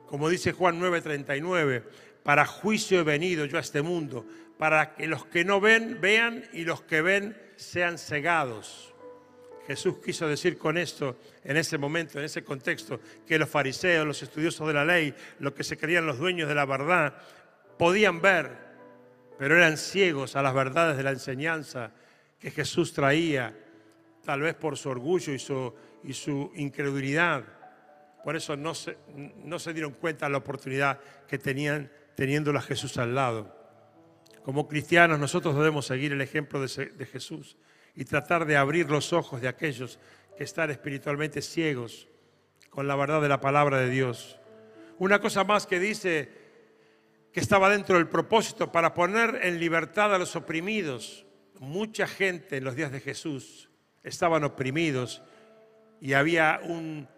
como 0.07 0.29
dice 0.29 0.53
Juan 0.53 0.79
9:39, 0.79 1.83
para 2.23 2.45
juicio 2.45 3.01
he 3.01 3.05
venido 3.05 3.47
yo 3.47 3.57
a 3.57 3.63
este 3.63 3.81
mundo, 3.81 4.27
para 4.59 4.95
que 4.95 5.07
los 5.07 5.25
que 5.25 5.47
no 5.47 5.63
ven 5.63 5.99
vean 5.99 6.45
y 6.53 6.65
los 6.65 6.83
que 6.83 7.01
ven 7.01 7.41
sean 7.57 7.97
cegados. 7.97 8.93
Jesús 9.71 9.99
quiso 10.05 10.27
decir 10.27 10.59
con 10.59 10.77
esto, 10.77 11.17
en 11.45 11.57
ese 11.57 11.79
momento, 11.79 12.19
en 12.19 12.25
ese 12.25 12.43
contexto, 12.43 12.99
que 13.25 13.39
los 13.39 13.49
fariseos, 13.49 14.05
los 14.05 14.21
estudiosos 14.21 14.67
de 14.67 14.75
la 14.75 14.85
ley, 14.85 15.15
los 15.39 15.53
que 15.53 15.63
se 15.63 15.77
creían 15.77 16.07
los 16.07 16.19
dueños 16.19 16.49
de 16.49 16.57
la 16.57 16.67
verdad, 16.67 17.15
podían 17.79 18.21
ver, 18.21 18.51
pero 19.39 19.57
eran 19.57 19.79
ciegos 19.79 20.35
a 20.35 20.43
las 20.43 20.55
verdades 20.55 20.97
de 20.97 21.05
la 21.05 21.13
enseñanza 21.13 21.93
que 22.41 22.51
Jesús 22.51 22.93
traía, 22.93 23.57
tal 24.25 24.41
vez 24.41 24.57
por 24.57 24.77
su 24.77 24.89
orgullo 24.89 25.33
y 25.33 25.39
su, 25.39 26.53
incredulidad. 26.57 27.45
Por 28.25 28.35
eso 28.35 28.57
no 28.57 28.75
se, 28.75 28.99
no 29.45 29.61
se 29.61 29.73
dieron 29.73 29.93
cuenta 29.93 30.27
de 30.27 30.33
la 30.33 30.39
oportunidad 30.39 30.99
que 31.29 31.39
tenían 31.39 31.93
teniéndolo 32.17 32.59
a 32.59 32.63
Jesús 32.63 32.99
al 32.99 33.15
lado. 33.15 33.57
Como 34.43 34.67
cristianos 34.67 35.21
nosotros 35.21 35.55
debemos 35.55 35.87
seguir 35.87 36.11
el 36.11 36.23
ejemplo 36.23 36.61
de, 36.61 37.07
Jesús 37.07 37.57
y 37.95 38.05
tratar 38.05 38.47
de 38.47 38.57
abrir 38.57 38.91
los 38.91 39.13
ojos 39.13 39.41
de 39.41 39.49
aquellos 39.49 39.99
que 40.37 40.45
están 40.45 40.71
espiritualmente 40.71 41.43
ciegos 41.43 42.09
con 42.71 42.87
la 42.87 42.97
verdad 42.97 43.21
de 43.21 43.29
la 43.29 43.41
palabra 43.41 43.79
de 43.79 43.91
Dios. 43.91 44.39
Una 44.99 45.21
cosa 45.21 45.45
más 45.45 45.67
que 45.67 45.81
dice 45.81 46.31
que 47.33 47.41
estaba 47.41 47.71
dentro 47.71 47.97
del 47.97 48.09
propósito 48.09 48.73
para 48.73 48.95
poner 48.95 49.41
en 49.43 49.61
libertad 49.61 50.15
a 50.15 50.19
los 50.19 50.35
oprimidos. 50.37 51.27
Mucha 51.59 52.07
gente 52.07 52.57
en 52.57 52.65
los 52.65 52.75
días 52.75 52.91
de 52.91 53.01
Jesús 53.01 53.69
estaban 54.03 54.45
oprimidos 54.45 55.23
y 56.01 56.15
había 56.15 56.61
un, 56.65 57.09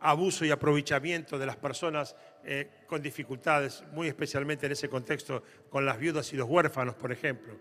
abuso 0.00 0.44
y 0.44 0.50
aprovechamiento 0.50 1.38
de 1.38 1.46
las 1.46 1.56
personas 1.56 2.14
eh, 2.44 2.84
con 2.86 3.00
dificultades, 3.00 3.84
muy 3.92 4.08
especialmente 4.08 4.66
en 4.66 4.72
ese 4.72 4.88
contexto 4.88 5.42
con 5.70 5.86
las 5.86 5.98
viudas 5.98 6.30
y 6.32 6.36
los 6.36 6.48
huérfanos, 6.48 6.94
por 6.94 7.10
ejemplo. 7.10 7.54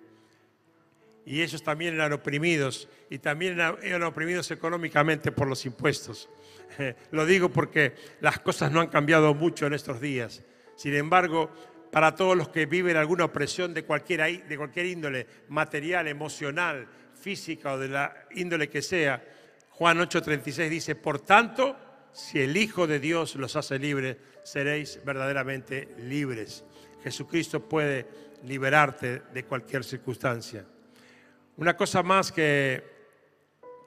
Y 1.26 1.42
ellos 1.42 1.64
también 1.64 1.96
eran 1.96 2.14
oprimidos 2.14 2.88
y 3.10 3.18
también 3.18 3.60
eran 3.82 4.04
oprimidos 4.04 4.52
económicamente 4.52 5.32
por 5.32 5.48
los 5.48 5.66
impuestos. 5.66 6.30
Lo 7.12 7.26
digo 7.26 7.50
porque 7.50 7.96
las 8.22 8.40
cosas 8.40 8.72
no 8.72 8.80
han 8.80 8.88
cambiado 8.88 9.34
mucho 9.34 9.66
en 9.66 9.74
estos 9.74 10.00
días. 10.00 10.44
Sin 10.76 10.94
embargo, 10.94 11.52
para 11.92 12.14
todos 12.14 12.36
los 12.36 12.50
que 12.50 12.66
viven 12.66 12.98
alguna 12.98 13.26
opresión 13.26 13.74
de 13.74 13.86
cualquier, 13.86 14.48
de 14.48 14.58
cualquier 14.58 14.86
índole, 14.86 15.26
material, 15.48 16.08
emocional, 16.08 16.88
física 17.20 17.74
o 17.74 17.80
de 17.80 17.88
la 17.88 18.28
índole 18.32 18.70
que 18.70 18.82
sea, 18.82 19.24
Juan 19.70 19.98
8:36 20.00 20.70
dice, 20.70 20.96
por 20.96 21.22
tanto, 21.22 21.76
si 22.14 22.40
el 22.40 22.56
Hijo 22.56 22.86
de 22.86 23.00
Dios 23.00 23.36
los 23.36 23.56
hace 23.56 23.80
libres, 23.80 24.18
seréis 24.44 25.00
verdaderamente 25.04 25.90
libres. 26.00 26.64
Jesucristo 27.04 27.68
puede 27.68 28.08
liberarte 28.44 29.22
de 29.34 29.44
cualquier 29.44 29.84
circunstancia. 29.84 30.66
Una 31.58 31.78
cosa 31.78 32.04
más 32.04 32.34
que 32.34 32.84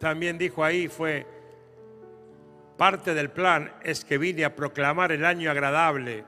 también 0.00 0.38
dijo 0.38 0.64
ahí 0.64 0.88
fue, 0.88 1.26
parte 2.78 3.12
del 3.12 3.30
plan 3.30 3.72
es 3.82 4.04
que 4.04 4.16
vine 4.16 4.44
a 4.44 4.56
proclamar 4.56 5.12
el 5.12 5.24
año 5.24 5.50
agradable 5.50 6.24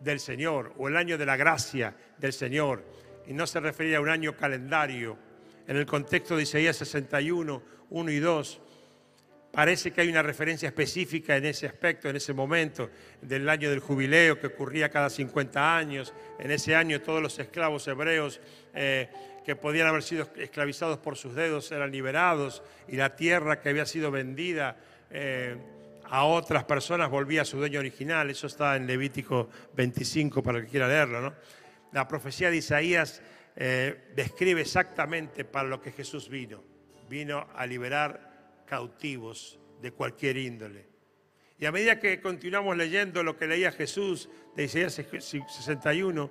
del 0.00 0.20
Señor 0.20 0.72
o 0.78 0.86
el 0.86 0.96
año 0.96 1.18
de 1.18 1.26
la 1.26 1.36
gracia 1.36 1.96
del 2.18 2.32
Señor. 2.32 2.84
Y 3.26 3.32
no 3.32 3.46
se 3.46 3.58
refería 3.58 3.98
a 3.98 4.00
un 4.00 4.10
año 4.10 4.36
calendario. 4.36 5.18
En 5.66 5.76
el 5.76 5.86
contexto 5.86 6.36
de 6.36 6.44
Isaías 6.44 6.76
61, 6.76 7.62
1 7.90 8.10
y 8.10 8.18
2, 8.18 8.60
Parece 9.52 9.90
que 9.90 10.00
hay 10.00 10.08
una 10.08 10.22
referencia 10.22 10.68
específica 10.68 11.36
en 11.36 11.44
ese 11.44 11.66
aspecto, 11.66 12.08
en 12.08 12.16
ese 12.16 12.32
momento 12.32 12.88
del 13.20 13.48
año 13.48 13.68
del 13.68 13.80
jubileo 13.80 14.38
que 14.38 14.46
ocurría 14.46 14.90
cada 14.90 15.10
50 15.10 15.76
años. 15.76 16.14
En 16.38 16.52
ese 16.52 16.76
año 16.76 17.00
todos 17.00 17.20
los 17.20 17.36
esclavos 17.38 17.86
hebreos 17.88 18.40
eh, 18.74 19.08
que 19.44 19.56
podían 19.56 19.88
haber 19.88 20.04
sido 20.04 20.28
esclavizados 20.36 20.98
por 20.98 21.16
sus 21.16 21.34
dedos 21.34 21.72
eran 21.72 21.90
liberados 21.90 22.62
y 22.86 22.96
la 22.96 23.16
tierra 23.16 23.60
que 23.60 23.70
había 23.70 23.86
sido 23.86 24.12
vendida 24.12 24.76
eh, 25.10 25.56
a 26.04 26.24
otras 26.24 26.64
personas 26.64 27.10
volvía 27.10 27.42
a 27.42 27.44
su 27.44 27.56
dueño 27.56 27.80
original. 27.80 28.30
Eso 28.30 28.46
está 28.46 28.76
en 28.76 28.86
Levítico 28.86 29.48
25 29.74 30.42
para 30.44 30.58
el 30.58 30.64
que 30.64 30.70
quiera 30.70 30.86
leerlo. 30.86 31.34
La 31.92 32.06
profecía 32.06 32.50
de 32.50 32.56
Isaías 32.56 33.20
eh, 33.56 34.12
describe 34.14 34.60
exactamente 34.60 35.44
para 35.44 35.68
lo 35.68 35.80
que 35.80 35.90
Jesús 35.90 36.28
vino. 36.28 36.62
Vino 37.08 37.48
a 37.54 37.66
liberar 37.66 38.29
cautivos 38.70 39.58
de 39.82 39.90
cualquier 39.90 40.36
índole. 40.36 40.86
Y 41.58 41.66
a 41.66 41.72
medida 41.72 41.98
que 41.98 42.20
continuamos 42.20 42.76
leyendo 42.76 43.24
lo 43.24 43.36
que 43.36 43.48
leía 43.48 43.72
Jesús 43.72 44.30
de 44.54 44.64
Isaías 44.64 44.94
61, 44.94 46.30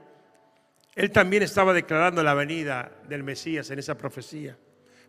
él 0.96 1.12
también 1.12 1.44
estaba 1.44 1.74
declarando 1.74 2.24
la 2.24 2.34
venida 2.34 2.98
del 3.10 3.24
Mesías 3.24 3.70
en 3.72 3.80
esa 3.80 3.98
profecía, 3.98 4.58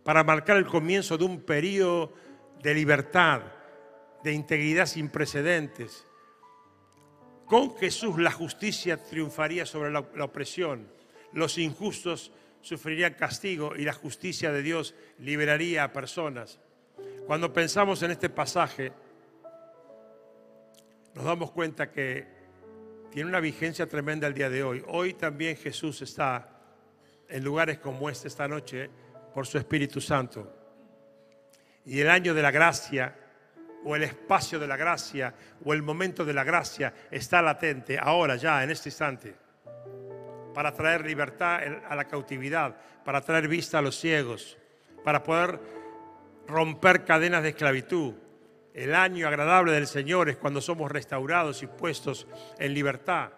para 0.03 0.25
marcar 0.25 0.57
el 0.57 0.67
comienzo 0.67 1.17
de 1.17 1.25
un 1.25 1.43
periodo 1.43 2.13
de 2.61 2.75
libertad, 2.75 3.43
de 4.25 4.33
integridad 4.33 4.87
sin 4.87 5.09
precedentes. 5.09 6.05
Con 7.47 7.77
Jesús 7.77 8.19
la 8.19 8.33
justicia 8.33 9.03
triunfaría 9.03 9.65
sobre 9.67 9.93
la, 9.93 10.05
la 10.17 10.25
opresión, 10.25 10.89
los 11.33 11.59
injustos 11.59 12.33
sufrirían 12.61 13.15
castigo 13.15 13.75
y 13.77 13.85
la 13.85 13.93
justicia 13.93 14.51
de 14.51 14.63
Dios 14.63 14.97
liberaría 15.19 15.85
a 15.85 15.93
personas. 15.93 16.59
Cuando 17.31 17.53
pensamos 17.53 18.03
en 18.03 18.11
este 18.11 18.29
pasaje, 18.29 18.93
nos 21.15 21.25
damos 21.25 21.53
cuenta 21.53 21.89
que 21.89 22.27
tiene 23.13 23.29
una 23.29 23.39
vigencia 23.39 23.87
tremenda 23.87 24.27
el 24.27 24.35
día 24.35 24.51
de 24.51 24.65
hoy. 24.65 24.83
Hoy 24.89 25.15
también 25.15 25.57
Jesús 25.57 26.03
está 26.03 26.49
en 27.29 27.45
lugares 27.45 27.79
como 27.79 28.11
este 28.11 28.27
esta 28.27 28.49
noche 28.49 28.91
por 29.33 29.47
su 29.47 29.59
Espíritu 29.59 30.01
Santo. 30.01 30.53
Y 31.85 32.01
el 32.01 32.11
año 32.11 32.35
de 32.35 32.43
la 32.43 32.51
gracia, 32.51 33.17
o 33.85 33.95
el 33.95 34.03
espacio 34.03 34.59
de 34.59 34.67
la 34.67 34.77
gracia, 34.77 35.33
o 35.65 35.73
el 35.73 35.83
momento 35.83 36.25
de 36.25 36.33
la 36.33 36.43
gracia 36.43 36.93
está 37.13 37.41
latente 37.41 37.97
ahora, 37.97 38.35
ya, 38.35 38.65
en 38.65 38.73
este 38.73 38.89
instante, 38.89 39.37
para 40.53 40.75
traer 40.75 41.07
libertad 41.07 41.61
a 41.89 41.95
la 41.95 42.09
cautividad, 42.09 42.75
para 43.05 43.21
traer 43.21 43.47
vista 43.47 43.79
a 43.79 43.83
los 43.83 43.95
ciegos, 43.95 44.59
para 45.05 45.23
poder 45.23 45.80
romper 46.51 47.05
cadenas 47.05 47.43
de 47.43 47.51
esclavitud. 47.51 48.15
El 48.75 48.95
año 48.95 49.27
agradable 49.27 49.73
del 49.73 49.87
Señor 49.87 50.29
es 50.29 50.37
cuando 50.37 50.61
somos 50.61 50.91
restaurados 50.91 51.63
y 51.63 51.67
puestos 51.67 52.27
en 52.59 52.75
libertad. 52.75 53.33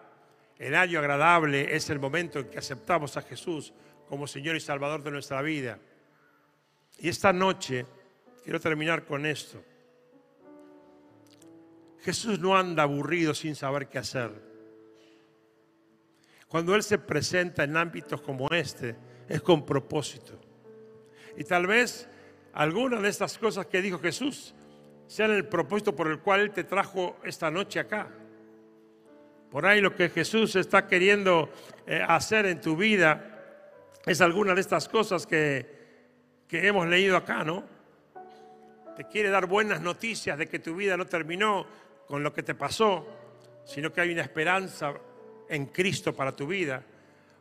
El 0.57 0.75
año 0.75 0.99
agradable 0.99 1.75
es 1.75 1.89
el 1.89 1.99
momento 1.99 2.39
en 2.39 2.49
que 2.49 2.59
aceptamos 2.59 3.17
a 3.17 3.21
Jesús 3.21 3.73
como 4.07 4.27
Señor 4.27 4.55
y 4.55 4.59
Salvador 4.59 5.03
de 5.03 5.11
nuestra 5.11 5.41
vida. 5.41 5.79
Y 6.99 7.09
esta 7.09 7.33
noche, 7.33 7.85
quiero 8.43 8.59
terminar 8.59 9.05
con 9.05 9.25
esto. 9.25 9.63
Jesús 12.01 12.39
no 12.39 12.55
anda 12.55 12.83
aburrido 12.83 13.33
sin 13.33 13.55
saber 13.55 13.87
qué 13.87 13.97
hacer. 13.97 14.31
Cuando 16.47 16.75
Él 16.75 16.83
se 16.83 16.99
presenta 16.99 17.63
en 17.63 17.75
ámbitos 17.75 18.21
como 18.21 18.47
este, 18.49 18.95
es 19.27 19.41
con 19.41 19.65
propósito. 19.65 20.39
Y 21.35 21.43
tal 21.45 21.65
vez 21.65 22.07
algunas 22.53 23.01
de 23.01 23.09
estas 23.09 23.37
cosas 23.37 23.65
que 23.65 23.81
dijo 23.81 23.99
Jesús 23.99 24.53
sean 25.07 25.31
el 25.31 25.47
propósito 25.47 25.95
por 25.95 26.07
el 26.07 26.19
cual 26.19 26.41
Él 26.41 26.51
te 26.51 26.63
trajo 26.63 27.17
esta 27.23 27.51
noche 27.51 27.79
acá. 27.79 28.07
Por 29.49 29.65
ahí 29.65 29.81
lo 29.81 29.95
que 29.95 30.09
Jesús 30.09 30.55
está 30.55 30.87
queriendo 30.87 31.51
eh, 31.85 32.03
hacer 32.07 32.45
en 32.45 32.61
tu 32.61 32.75
vida 32.75 33.29
es 34.05 34.21
alguna 34.21 34.55
de 34.55 34.61
estas 34.61 34.87
cosas 34.87 35.27
que, 35.27 36.43
que 36.47 36.67
hemos 36.67 36.87
leído 36.87 37.17
acá, 37.17 37.43
¿no? 37.43 37.63
Te 38.95 39.05
quiere 39.05 39.29
dar 39.29 39.47
buenas 39.47 39.81
noticias 39.81 40.37
de 40.37 40.47
que 40.47 40.59
tu 40.59 40.75
vida 40.75 40.97
no 40.97 41.05
terminó 41.05 41.65
con 42.07 42.21
lo 42.21 42.33
que 42.33 42.43
te 42.43 42.53
pasó, 42.53 43.07
sino 43.65 43.91
que 43.91 44.01
hay 44.01 44.11
una 44.11 44.21
esperanza 44.21 44.93
en 45.49 45.67
Cristo 45.67 46.15
para 46.15 46.35
tu 46.35 46.47
vida. 46.47 46.83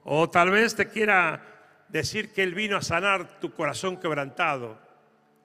O 0.04 0.30
tal 0.30 0.50
vez 0.50 0.74
te 0.74 0.88
quiera 0.88 1.84
decir 1.88 2.32
que 2.32 2.42
Él 2.42 2.54
vino 2.54 2.76
a 2.76 2.82
sanar 2.82 3.38
tu 3.40 3.52
corazón 3.52 3.98
quebrantado 3.98 4.91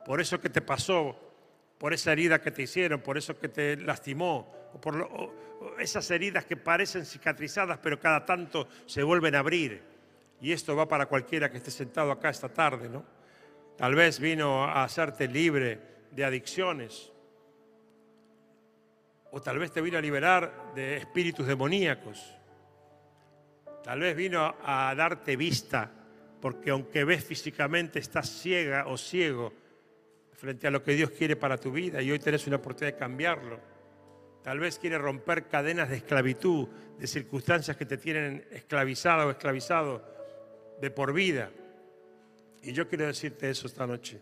por 0.07 0.21
eso 0.21 0.39
que 0.39 0.49
te 0.49 0.61
pasó, 0.61 1.19
por 1.77 1.93
esa 1.93 2.13
herida 2.13 2.41
que 2.41 2.49
te 2.49 2.63
hicieron, 2.63 3.01
por 3.01 3.17
eso 3.17 3.37
que 3.37 3.49
te 3.49 3.75
lastimó, 3.75 4.69
o 4.73 4.79
por 4.79 5.33
esas 5.79 6.09
heridas 6.09 6.45
que 6.45 6.55
parecen 6.55 7.05
cicatrizadas, 7.05 7.77
pero 7.79 7.99
cada 7.99 8.25
tanto 8.25 8.69
se 8.85 9.03
vuelven 9.03 9.35
a 9.35 9.39
abrir. 9.39 9.83
Y 10.39 10.53
esto 10.53 10.77
va 10.77 10.87
para 10.87 11.07
cualquiera 11.07 11.51
que 11.51 11.57
esté 11.57 11.71
sentado 11.71 12.11
acá 12.13 12.29
esta 12.29 12.47
tarde, 12.47 12.87
¿no? 12.87 13.03
Tal 13.75 13.95
vez 13.95 14.21
vino 14.21 14.63
a 14.63 14.85
hacerte 14.85 15.27
libre 15.27 15.79
de 16.11 16.23
adicciones. 16.23 17.11
O 19.31 19.41
tal 19.41 19.59
vez 19.59 19.73
te 19.73 19.81
vino 19.81 19.97
a 19.97 20.01
liberar 20.01 20.71
de 20.73 20.95
espíritus 20.95 21.45
demoníacos. 21.45 22.33
Tal 23.83 23.99
vez 23.99 24.15
vino 24.15 24.55
a 24.63 24.95
darte 24.95 25.35
vista, 25.35 25.91
porque 26.39 26.69
aunque 26.69 27.03
ves 27.03 27.25
físicamente 27.25 27.99
estás 27.99 28.29
ciega 28.29 28.87
o 28.87 28.97
ciego 28.97 29.66
frente 30.37 30.67
a 30.67 30.71
lo 30.71 30.83
que 30.83 30.93
Dios 30.93 31.09
quiere 31.09 31.35
para 31.35 31.57
tu 31.57 31.71
vida 31.71 32.01
y 32.01 32.11
hoy 32.11 32.19
tenés 32.19 32.45
una 32.47 32.57
oportunidad 32.57 32.93
de 32.93 32.99
cambiarlo. 32.99 33.59
Tal 34.43 34.59
vez 34.59 34.77
quiere 34.77 34.97
romper 34.97 35.47
cadenas 35.47 35.89
de 35.89 35.97
esclavitud, 35.97 36.67
de 36.97 37.07
circunstancias 37.07 37.75
que 37.75 37.85
te 37.85 37.97
tienen 37.97 38.47
esclavizado 38.51 39.27
o 39.27 39.31
esclavizado 39.31 40.05
de 40.79 40.91
por 40.91 41.11
vida. 41.11 41.49
Y 42.61 42.71
yo 42.71 42.87
quiero 42.87 43.07
decirte 43.07 43.49
eso 43.49 43.67
esta 43.67 43.87
noche. 43.87 44.21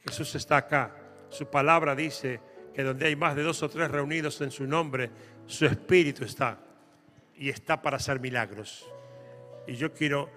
Jesús 0.00 0.34
está 0.34 0.56
acá. 0.56 0.96
Su 1.28 1.46
palabra 1.46 1.94
dice 1.94 2.40
que 2.74 2.82
donde 2.82 3.06
hay 3.06 3.14
más 3.14 3.36
de 3.36 3.42
dos 3.42 3.62
o 3.62 3.68
tres 3.68 3.90
reunidos 3.90 4.40
en 4.40 4.50
su 4.50 4.66
nombre, 4.66 5.10
su 5.46 5.66
espíritu 5.66 6.24
está. 6.24 6.58
Y 7.36 7.50
está 7.50 7.80
para 7.80 7.98
hacer 7.98 8.20
milagros. 8.20 8.90
Y 9.66 9.74
yo 9.74 9.92
quiero 9.92 10.30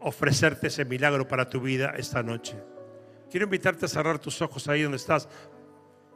ofrecerte 0.00 0.68
ese 0.68 0.86
milagro 0.86 1.28
para 1.28 1.48
tu 1.48 1.60
vida 1.60 1.92
esta 1.96 2.22
noche. 2.22 2.56
Quiero 3.30 3.44
invitarte 3.44 3.86
a 3.86 3.88
cerrar 3.88 4.18
tus 4.18 4.42
ojos 4.42 4.66
ahí 4.66 4.82
donde 4.82 4.96
estás 4.96 5.28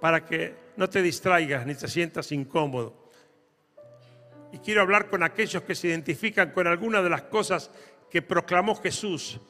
para 0.00 0.24
que 0.24 0.54
no 0.76 0.90
te 0.90 1.00
distraigas 1.00 1.64
ni 1.64 1.74
te 1.74 1.86
sientas 1.86 2.32
incómodo. 2.32 3.04
Y 4.52 4.58
quiero 4.58 4.82
hablar 4.82 5.08
con 5.08 5.22
aquellos 5.22 5.62
que 5.62 5.74
se 5.74 5.88
identifican 5.88 6.50
con 6.50 6.66
alguna 6.66 7.02
de 7.02 7.10
las 7.10 7.22
cosas 7.22 7.70
que 8.10 8.20
proclamó 8.20 8.74
Jesús, 8.76 9.40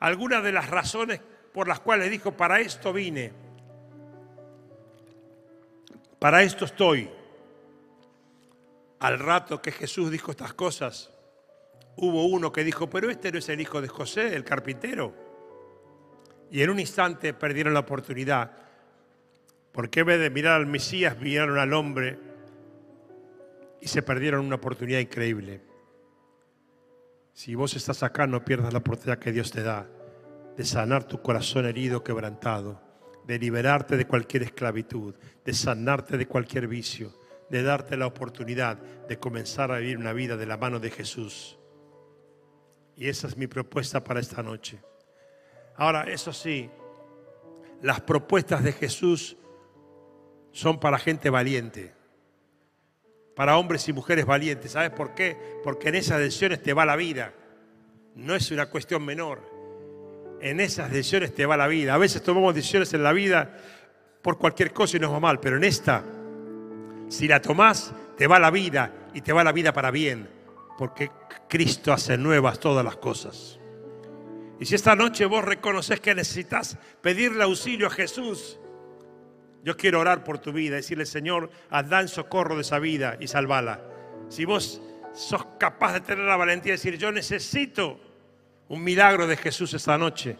algunas 0.00 0.42
de 0.42 0.52
las 0.52 0.68
razones 0.68 1.20
por 1.52 1.68
las 1.68 1.80
cuales 1.80 2.10
dijo, 2.10 2.32
para 2.32 2.60
esto 2.60 2.92
vine, 2.92 3.32
para 6.18 6.42
esto 6.42 6.64
estoy. 6.64 7.08
Al 8.98 9.18
rato 9.18 9.62
que 9.62 9.70
Jesús 9.70 10.10
dijo 10.10 10.32
estas 10.32 10.54
cosas, 10.54 11.10
hubo 11.96 12.24
uno 12.26 12.52
que 12.52 12.64
dijo, 12.64 12.90
pero 12.90 13.08
este 13.10 13.30
no 13.30 13.38
es 13.38 13.48
el 13.48 13.60
hijo 13.60 13.80
de 13.80 13.88
José, 13.88 14.34
el 14.34 14.44
carpintero. 14.44 15.23
Y 16.50 16.62
en 16.62 16.70
un 16.70 16.80
instante 16.80 17.34
perdieron 17.34 17.74
la 17.74 17.80
oportunidad, 17.80 18.52
porque 19.72 20.00
en 20.00 20.06
vez 20.06 20.20
de 20.20 20.30
mirar 20.30 20.60
al 20.60 20.66
Mesías, 20.66 21.18
miraron 21.18 21.58
al 21.58 21.72
hombre 21.72 22.18
y 23.80 23.88
se 23.88 24.02
perdieron 24.02 24.44
una 24.46 24.56
oportunidad 24.56 25.00
increíble. 25.00 25.60
Si 27.32 27.54
vos 27.54 27.74
estás 27.74 28.02
acá, 28.02 28.26
no 28.26 28.44
pierdas 28.44 28.72
la 28.72 28.78
oportunidad 28.78 29.18
que 29.18 29.32
Dios 29.32 29.50
te 29.50 29.62
da 29.62 29.88
de 30.56 30.64
sanar 30.64 31.04
tu 31.04 31.20
corazón 31.20 31.66
herido, 31.66 32.04
quebrantado, 32.04 32.80
de 33.26 33.38
liberarte 33.38 33.96
de 33.96 34.06
cualquier 34.06 34.44
esclavitud, 34.44 35.14
de 35.44 35.52
sanarte 35.52 36.16
de 36.16 36.26
cualquier 36.26 36.68
vicio, 36.68 37.12
de 37.50 37.62
darte 37.62 37.96
la 37.96 38.06
oportunidad 38.06 38.78
de 39.08 39.18
comenzar 39.18 39.72
a 39.72 39.78
vivir 39.78 39.98
una 39.98 40.12
vida 40.12 40.36
de 40.36 40.46
la 40.46 40.56
mano 40.56 40.78
de 40.78 40.90
Jesús. 40.90 41.58
Y 42.96 43.08
esa 43.08 43.26
es 43.26 43.36
mi 43.36 43.46
propuesta 43.46 44.04
para 44.04 44.20
esta 44.20 44.42
noche. 44.42 44.80
Ahora, 45.76 46.04
eso 46.04 46.32
sí, 46.32 46.70
las 47.82 48.00
propuestas 48.00 48.62
de 48.62 48.72
Jesús 48.72 49.36
son 50.52 50.78
para 50.78 50.98
gente 50.98 51.30
valiente, 51.30 51.92
para 53.34 53.58
hombres 53.58 53.88
y 53.88 53.92
mujeres 53.92 54.24
valientes. 54.24 54.72
¿Sabes 54.72 54.90
por 54.90 55.14
qué? 55.14 55.36
Porque 55.64 55.88
en 55.88 55.96
esas 55.96 56.18
decisiones 56.18 56.62
te 56.62 56.72
va 56.72 56.86
la 56.86 56.96
vida. 56.96 57.32
No 58.14 58.34
es 58.34 58.50
una 58.52 58.66
cuestión 58.66 59.04
menor. 59.04 59.40
En 60.40 60.60
esas 60.60 60.90
decisiones 60.90 61.34
te 61.34 61.46
va 61.46 61.56
la 61.56 61.66
vida. 61.66 61.94
A 61.94 61.98
veces 61.98 62.22
tomamos 62.22 62.54
decisiones 62.54 62.94
en 62.94 63.02
la 63.02 63.12
vida 63.12 63.56
por 64.22 64.38
cualquier 64.38 64.72
cosa 64.72 64.96
y 64.96 65.00
nos 65.00 65.12
va 65.12 65.20
mal, 65.20 65.40
pero 65.40 65.56
en 65.56 65.64
esta, 65.64 66.04
si 67.08 67.28
la 67.28 67.42
tomás, 67.42 67.92
te 68.16 68.26
va 68.26 68.38
la 68.38 68.50
vida 68.50 69.10
y 69.12 69.20
te 69.20 69.32
va 69.32 69.44
la 69.44 69.52
vida 69.52 69.72
para 69.72 69.90
bien, 69.90 70.28
porque 70.78 71.10
Cristo 71.48 71.92
hace 71.92 72.16
nuevas 72.16 72.58
todas 72.58 72.84
las 72.84 72.96
cosas. 72.96 73.58
Y 74.64 74.66
si 74.66 74.76
esta 74.76 74.96
noche 74.96 75.26
vos 75.26 75.44
reconoces 75.44 76.00
que 76.00 76.14
necesitas 76.14 76.78
pedirle 77.02 77.44
auxilio 77.44 77.86
a 77.86 77.90
Jesús, 77.90 78.58
yo 79.62 79.76
quiero 79.76 80.00
orar 80.00 80.24
por 80.24 80.38
tu 80.38 80.54
vida, 80.54 80.76
decirle, 80.76 81.04
Señor, 81.04 81.50
anda 81.68 82.00
en 82.00 82.08
socorro 82.08 82.54
de 82.54 82.62
esa 82.62 82.78
vida 82.78 83.18
y 83.20 83.28
salvala. 83.28 83.82
Si 84.30 84.46
vos 84.46 84.80
sos 85.12 85.44
capaz 85.58 85.92
de 85.92 86.00
tener 86.00 86.24
la 86.24 86.36
valentía 86.36 86.72
de 86.72 86.78
decir, 86.78 86.96
yo 86.96 87.12
necesito 87.12 88.00
un 88.68 88.82
milagro 88.82 89.26
de 89.26 89.36
Jesús 89.36 89.74
esta 89.74 89.98
noche, 89.98 90.38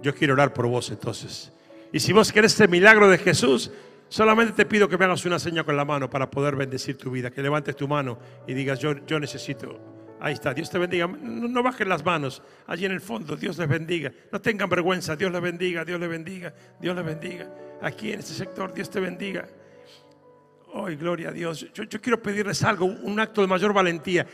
yo 0.00 0.14
quiero 0.14 0.32
orar 0.32 0.54
por 0.54 0.66
vos 0.66 0.88
entonces. 0.88 1.52
Y 1.92 2.00
si 2.00 2.14
vos 2.14 2.32
querés 2.32 2.54
ese 2.54 2.66
milagro 2.66 3.10
de 3.10 3.18
Jesús, 3.18 3.72
solamente 4.08 4.54
te 4.54 4.64
pido 4.64 4.88
que 4.88 4.96
me 4.96 5.04
hagas 5.04 5.26
una 5.26 5.38
seña 5.38 5.64
con 5.64 5.76
la 5.76 5.84
mano 5.84 6.08
para 6.08 6.30
poder 6.30 6.56
bendecir 6.56 6.96
tu 6.96 7.10
vida, 7.10 7.30
que 7.30 7.42
levantes 7.42 7.76
tu 7.76 7.86
mano 7.86 8.18
y 8.46 8.54
digas, 8.54 8.78
yo, 8.78 9.04
yo 9.04 9.20
necesito 9.20 9.95
Ahí 10.20 10.34
está, 10.34 10.54
Dios 10.54 10.70
te 10.70 10.78
bendiga. 10.78 11.06
No, 11.06 11.62
bajen 11.62 11.88
las 11.88 12.04
manos, 12.04 12.42
allí 12.66 12.86
en 12.86 12.92
el 12.92 13.00
fondo, 13.00 13.36
Dios 13.36 13.58
les 13.58 13.68
bendiga. 13.68 14.12
No 14.32 14.40
tengan 14.40 14.68
vergüenza, 14.68 15.14
Dios 15.14 15.30
les 15.30 15.42
bendiga, 15.42 15.84
Dios 15.84 16.00
les 16.00 16.08
bendiga, 16.08 16.54
Dios 16.80 16.96
les 16.96 17.04
bendiga. 17.04 17.48
Aquí 17.82 18.12
en 18.12 18.20
este 18.20 18.32
sector, 18.32 18.72
Dios 18.72 18.88
te 18.88 19.00
bendiga. 19.00 19.46
Hoy, 20.72 20.96
gloria 20.96 21.28
a 21.28 21.32
Dios. 21.32 21.66
Yo, 21.72 21.84
yo, 21.84 22.00
quiero 22.00 22.20
pedirles 22.20 22.62
algo, 22.62 22.86
un 22.86 23.20
acto 23.20 23.40
de 23.40 23.46
mayor 23.46 23.72
valentía, 23.72 24.26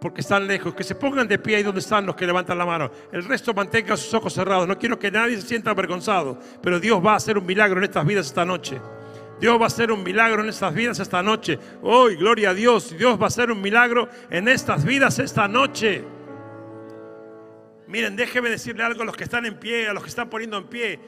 porque 0.00 0.20
están 0.20 0.46
lejos. 0.46 0.74
Que 0.74 0.84
se 0.84 0.94
pongan 0.94 1.26
de 1.26 1.38
pie 1.38 1.56
ahí 1.56 1.62
donde 1.62 1.80
están 1.80 2.04
los 2.06 2.16
que 2.16 2.26
levantan 2.26 2.58
la 2.58 2.66
mano. 2.66 2.90
El 3.10 3.24
resto 3.24 3.54
mantenga 3.54 3.96
sus 3.96 4.12
ojos 4.14 4.32
cerrados. 4.32 4.68
No 4.68 4.78
quiero 4.78 4.98
que 4.98 5.10
nadie 5.10 5.40
se 5.40 5.46
sienta 5.46 5.70
avergonzado, 5.70 6.38
pero 6.62 6.78
Dios 6.78 7.04
va 7.04 7.12
a 7.12 7.16
hacer 7.16 7.38
un 7.38 7.46
milagro 7.46 7.78
en 7.78 7.84
estas 7.84 8.06
vidas 8.06 8.26
esta 8.26 8.44
noche. 8.44 8.78
Dios 9.40 9.58
va 9.58 9.64
a 9.64 9.66
hacer 9.66 9.90
un 9.90 10.02
milagro 10.02 10.42
en 10.42 10.48
estas 10.48 10.72
vidas 10.74 11.00
esta 11.00 11.22
noche. 11.22 11.58
Hoy, 11.82 12.16
gloria 12.16 12.50
a 12.50 12.54
Dios. 12.54 12.96
Dios 12.96 13.18
va 13.20 13.24
a 13.24 13.28
hacer 13.28 13.50
un 13.50 13.60
milagro 13.60 14.08
en 14.30 14.48
estas 14.48 14.84
vidas 14.84 15.18
esta 15.18 15.48
noche. 15.48 16.04
Miren, 17.88 18.16
déjenme 18.16 18.50
decirle 18.50 18.82
algo 18.84 19.02
a 19.02 19.04
los 19.04 19.16
que 19.16 19.24
están 19.24 19.44
en 19.46 19.58
pie, 19.58 19.88
a 19.88 19.92
los 19.92 20.02
que 20.02 20.08
están 20.08 20.30
poniendo 20.30 20.56
en 20.56 20.64
pie. 20.64 21.00